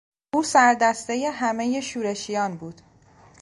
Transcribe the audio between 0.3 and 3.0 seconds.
او سردستهی همهی شورشیان بود.